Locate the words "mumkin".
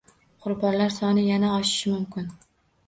1.97-2.35